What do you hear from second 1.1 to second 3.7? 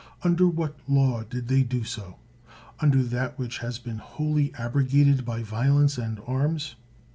did they do so? Under that which